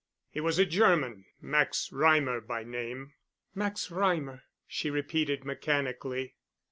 [0.31, 3.13] He was a German, Max Reimer, by name——"
[3.53, 6.33] "Max Reimer," she repeated mechanically.